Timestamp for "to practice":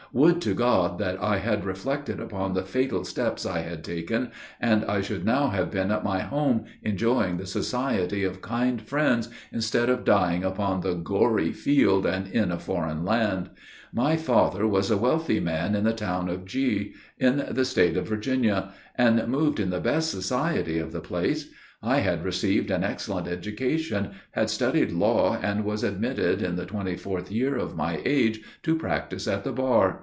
28.63-29.25